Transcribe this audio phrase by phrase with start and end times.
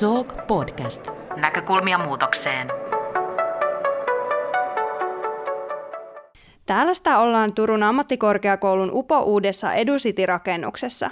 [0.00, 1.08] Talk Podcast.
[1.36, 2.68] Näkökulmia muutokseen.
[6.66, 11.10] Täällä sitä ollaan Turun ammattikorkeakoulun UPO-uudessa Edusiti-rakennuksessa.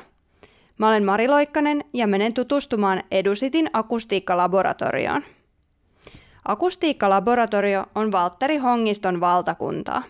[0.78, 5.22] Mä olen Mari Loikkanen ja menen tutustumaan Edusitin akustiikkalaboratorioon.
[6.44, 10.02] Akustiikkalaboratorio on Valtteri Hongiston valtakuntaa.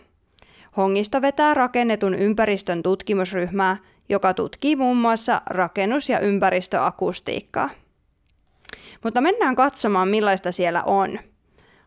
[0.77, 3.77] Hongisto vetää rakennetun ympäristön tutkimusryhmää,
[4.09, 7.71] joka tutkii muun muassa rakennus- ja ympäristöakustiikkaa.
[9.05, 11.19] Mutta mennään katsomaan, millaista siellä on.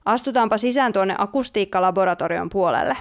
[0.05, 2.97] Astutaanpa sisään tuonne akustiikkalaboratorion puolelle.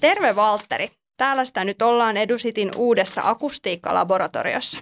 [0.00, 0.90] Terve Valtteri!
[1.16, 4.78] Täällä sitä nyt ollaan Edusitin uudessa akustiikkalaboratoriossa.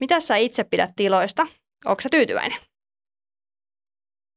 [0.00, 1.46] Mitä sä itse pidät tiloista?
[1.84, 2.58] Onko tyytyväinen?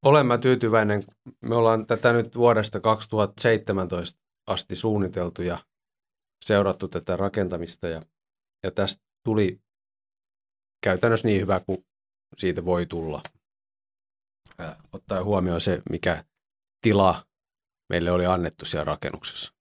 [0.06, 1.04] Olen mä tyytyväinen.
[1.42, 5.58] Me ollaan tätä nyt vuodesta 2017 asti suunniteltu ja
[6.46, 8.02] seurattu tätä rakentamista ja,
[8.64, 9.60] ja tästä tuli
[10.84, 11.86] käytännössä niin hyvä kuin
[12.38, 13.22] siitä voi tulla.
[14.94, 16.24] Ottaen huomioon se, mikä
[16.82, 17.24] tila
[17.90, 19.54] meille oli annettu siellä rakennuksessa.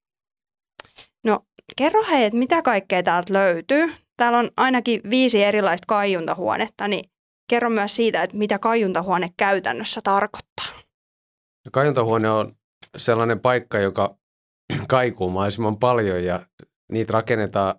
[1.24, 3.92] No kerro hei, että mitä kaikkea täältä löytyy.
[4.16, 7.04] Täällä on ainakin viisi erilaista kaiuntahuonetta, niin
[7.50, 10.66] kerro myös siitä, että mitä kaiuntahuone käytännössä tarkoittaa.
[11.72, 12.56] Kaiuntahuone on
[12.96, 14.16] sellainen paikka, joka
[14.88, 16.46] kaikuu mahdollisimman paljon ja
[16.92, 17.74] niitä rakennetaan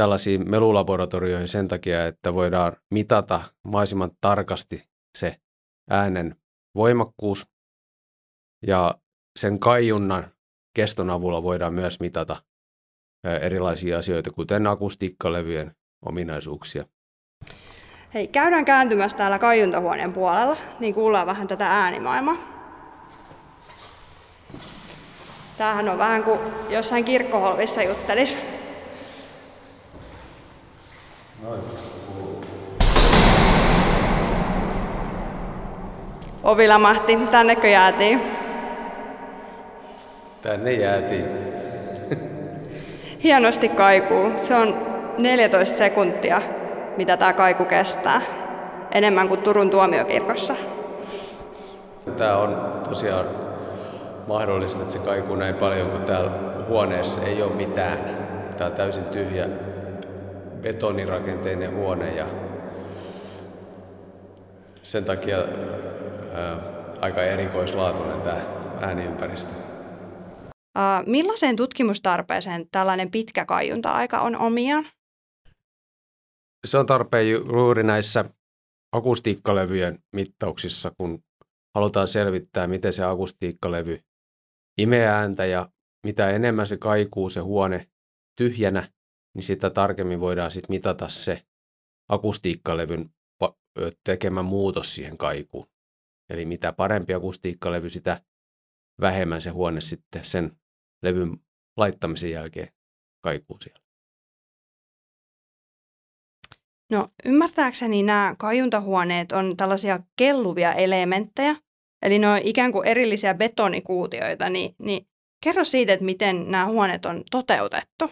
[0.00, 5.36] tällaisiin melulaboratorioihin sen takia, että voidaan mitata mahdollisimman tarkasti se
[5.90, 6.36] äänen
[6.74, 7.46] voimakkuus
[8.66, 8.94] ja
[9.38, 10.30] sen kaiunnan
[10.74, 12.36] keston avulla voidaan myös mitata
[13.40, 15.74] erilaisia asioita, kuten akustiikkalevyjen
[16.06, 16.84] ominaisuuksia.
[18.14, 22.36] Hei, käydään kääntymässä täällä kaiuntahuoneen puolella, niin kuullaan vähän tätä äänimaailmaa.
[25.56, 28.59] Tämähän on vähän kuin jossain kirkkoholvissa juttelisi.
[36.50, 38.20] Ovi lamahti, tännekö jäätiin?
[40.42, 41.24] Tänne jäätiin.
[43.24, 44.30] Hienosti kaikuu.
[44.36, 44.86] Se on
[45.18, 46.42] 14 sekuntia,
[46.96, 48.22] mitä tämä kaiku kestää.
[48.90, 50.54] Enemmän kuin Turun tuomiokirkossa.
[52.16, 53.26] Tämä on tosiaan
[54.28, 56.30] mahdollista, että se kaikuu näin paljon, kun täällä
[56.68, 57.98] huoneessa ei ole mitään.
[58.56, 59.48] Tämä on täysin tyhjä
[60.62, 62.26] betonirakenteinen huone ja
[64.82, 65.36] sen takia
[66.34, 66.58] ää,
[67.00, 68.40] aika erikoislaatuinen tämä
[68.80, 69.52] ääniympäristö.
[70.78, 74.86] Uh, millaiseen tutkimustarpeeseen tällainen pitkä kaiunta-aika on omiaan?
[76.66, 78.24] Se on tarpeen juuri näissä
[78.92, 81.24] akustiikkalevyjen mittauksissa, kun
[81.74, 84.00] halutaan selvittää, miten se akustiikkalevy
[84.78, 85.68] imee ääntä ja
[86.06, 87.86] mitä enemmän se kaikuu se huone
[88.36, 88.88] tyhjänä,
[89.34, 91.42] niin sitä tarkemmin voidaan sitten mitata se
[92.08, 93.10] akustiikkalevyn
[94.04, 95.66] tekemä muutos siihen kaikuun.
[96.30, 98.20] Eli mitä parempi akustiikkalevy, sitä
[99.00, 100.56] vähemmän se huone sitten sen
[101.02, 101.38] levyn
[101.76, 102.68] laittamisen jälkeen
[103.24, 103.80] kaikuu siellä.
[106.90, 111.56] No ymmärtääkseni nämä kajuntahuoneet on tällaisia kelluvia elementtejä,
[112.02, 115.06] eli ne on ikään kuin erillisiä betonikuutioita, niin, niin
[115.44, 118.10] kerro siitä, että miten nämä huoneet on toteutettu.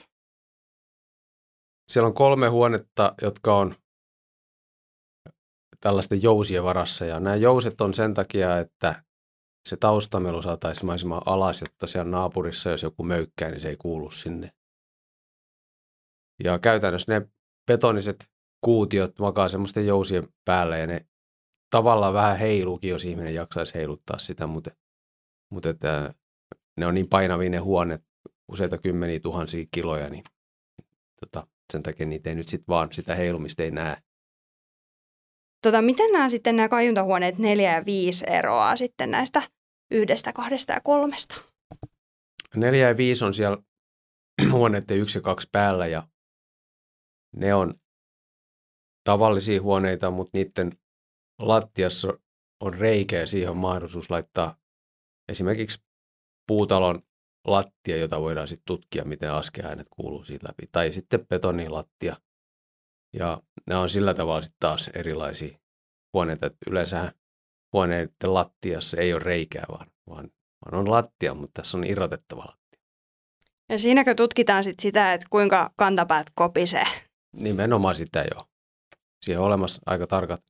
[1.92, 3.74] Siellä on kolme huonetta, jotka on
[5.80, 7.04] tällaisten jousien varassa.
[7.04, 9.02] Ja nämä jouset on sen takia, että
[9.68, 14.10] se taustamelu saataisiin mahdollisimman alas, jotta siellä naapurissa, jos joku möykkää, niin se ei kuulu
[14.10, 14.50] sinne.
[16.44, 17.28] Ja käytännössä ne
[17.66, 18.30] betoniset
[18.60, 21.06] kuutiot makaa semmoisten jousien päällä ja ne
[21.70, 24.70] tavallaan vähän heiluukin, jos ihminen jaksaisi heiluttaa sitä, mutta,
[25.50, 26.14] mutta että
[26.76, 28.02] ne on niin painavia ne huoneet,
[28.48, 30.24] useita kymmeniä tuhansia kiloja, niin
[31.20, 34.02] tota, sen takia niitä ei nyt sitten vaan sitä heilumista ei näe.
[35.62, 39.42] Tota, miten nämä sitten nämä kajuntahuoneet 4 ja 5 eroaa sitten näistä
[39.90, 41.34] yhdestä, kahdesta ja kolmesta?
[42.56, 43.58] 4 ja 5 on siellä
[44.52, 46.08] huoneiden 1 ja 2 päällä ja
[47.36, 47.74] ne on
[49.04, 50.78] tavallisia huoneita, mutta niiden
[51.38, 52.18] lattiassa
[52.60, 54.56] on reikä ja siihen on mahdollisuus laittaa
[55.28, 55.82] esimerkiksi
[56.46, 57.02] puutalon
[57.46, 60.66] lattia, jota voidaan sitten tutkia, miten askeäänet kuuluu siitä läpi.
[60.72, 62.16] Tai sitten betonilattia.
[63.12, 65.58] Ja nämä on sillä tavalla sitten taas erilaisia
[66.12, 67.12] huoneita, että yleensä
[67.72, 70.30] huoneiden lattiassa ei ole reikää, vaan, vaan,
[70.64, 72.82] vaan on lattia, mutta tässä on irrotettava lattia.
[73.68, 76.84] Ja siinäkö tutkitaan sit sitä, että kuinka kantapäät kopisee?
[77.36, 78.48] Nimenomaan sitä jo.
[79.24, 80.42] Siihen on olemassa aika tarkat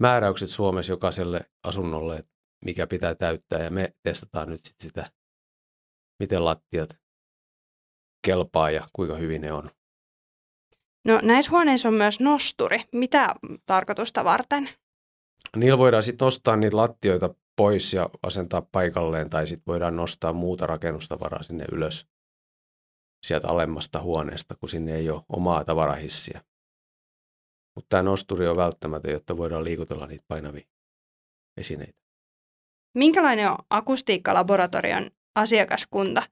[0.00, 2.32] määräykset Suomessa jokaiselle asunnolle, että
[2.64, 5.10] mikä pitää täyttää ja me testataan nyt sit sitä,
[6.20, 6.98] miten lattiat
[8.26, 9.70] kelpaa ja kuinka hyvin ne on.
[11.04, 12.80] No näissä huoneissa on myös nosturi.
[12.92, 13.34] Mitä
[13.66, 14.68] tarkoitusta varten?
[15.56, 20.66] Niillä voidaan sitten nostaa niitä lattioita pois ja asentaa paikalleen, tai sitten voidaan nostaa muuta
[20.66, 22.06] rakennustavaraa sinne ylös
[23.26, 26.40] sieltä alemmasta huoneesta, kun sinne ei ole omaa tavarahissiä.
[27.74, 30.66] Mutta tämä nosturi on välttämätön, jotta voidaan liikutella niitä painavia
[31.56, 32.00] esineitä.
[32.94, 36.22] Minkälainen on akustiikkalaboratorion asiakaskunta?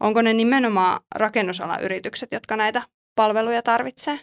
[0.00, 2.82] Onko ne nimenomaan rakennusalan yritykset, jotka näitä
[3.16, 4.20] palveluja tarvitsee?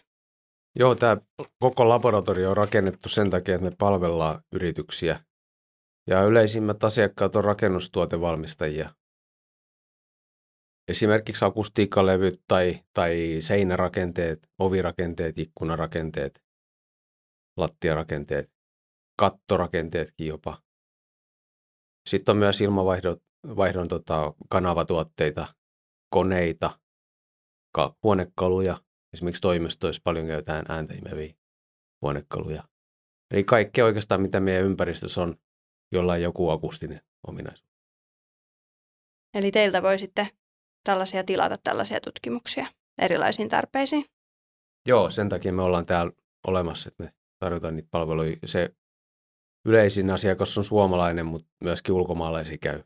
[0.79, 1.17] Joo, tämä
[1.59, 5.19] koko laboratorio on rakennettu sen takia, että me palvellaan yrityksiä.
[6.07, 8.89] Ja yleisimmät asiakkaat on rakennustuotevalmistajia.
[10.87, 16.43] Esimerkiksi akustiikkalevyt tai, tai seinärakenteet, ovirakenteet, ikkunarakenteet,
[17.57, 18.51] lattiarakenteet,
[19.19, 20.57] kattorakenteetkin jopa.
[22.09, 23.17] Sitten on myös ilmavaihdon
[23.47, 25.47] vaihdon, tota, kanavatuotteita,
[26.09, 26.79] koneita,
[27.73, 28.77] ka- huonekaluja.
[29.13, 31.33] Esimerkiksi toimistoissa paljon käytetään ääntä imeviä
[32.01, 32.63] huonekaluja.
[33.33, 35.35] Eli kaikki oikeastaan, mitä meidän ympäristössä on,
[35.91, 37.73] jolla on joku akustinen ominaisuus.
[39.33, 40.27] Eli teiltä voi sitten
[40.83, 42.67] tällaisia tilata tällaisia tutkimuksia
[43.01, 44.05] erilaisiin tarpeisiin?
[44.87, 46.11] Joo, sen takia me ollaan täällä
[46.47, 48.37] olemassa, että me tarjotaan niitä palveluja.
[48.45, 48.75] Se
[49.65, 52.83] yleisin asiakas on suomalainen, mutta myöskin ulkomaalaisia käy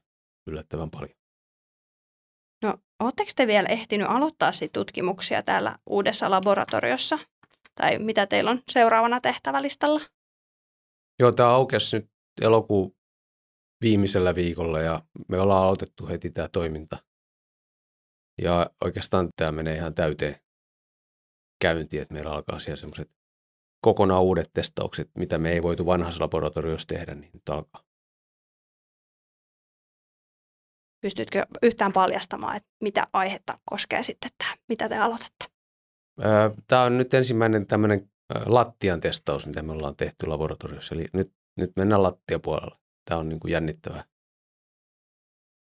[0.48, 1.17] yllättävän paljon.
[2.64, 7.20] No, oletteko te vielä ehtinyt aloittaa sit tutkimuksia täällä uudessa laboratoriossa?
[7.76, 10.02] Tai mitä teillä on seuraavana tehtävälistalla?
[11.20, 12.12] Joo, tämä aukesi nyt
[12.42, 12.96] elokuun
[13.82, 16.98] viimeisellä viikolla ja me ollaan aloitettu heti tämä toiminta.
[18.42, 20.36] Ja oikeastaan tämä menee ihan täyteen
[21.62, 23.12] käyntiin, että meillä alkaa siellä semmoiset
[23.82, 27.87] kokonaan uudet testaukset, mitä me ei voitu vanhassa laboratoriossa tehdä, niin nyt alkaa.
[31.02, 35.46] Pystytkö yhtään paljastamaan, että mitä aihetta koskee sitten tämä, mitä te aloitatte?
[36.68, 38.12] Tämä on nyt ensimmäinen tämmöinen
[38.46, 40.96] lattian testaus, mitä me ollaan tehty laboratoriossa.
[40.96, 42.80] Eli nyt, nyt mennään lattiapuolella.
[43.10, 44.04] Tämä on niin kuin jännittävää.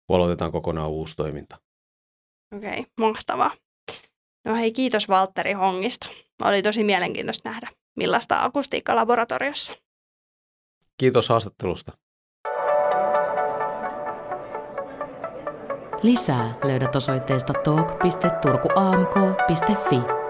[0.09, 1.59] Aloitetaan kokonaan uusi toiminta.
[2.57, 3.51] Okei, okay, mahtavaa.
[4.45, 6.07] No hei, kiitos Valtteri Hongisto.
[6.43, 9.75] Oli tosi mielenkiintoista nähdä, millaista akustiikka laboratoriossa.
[10.97, 11.99] Kiitos haastattelusta.
[16.05, 20.24] Lisää löydät osoitteesta talk.turkuamk.fi.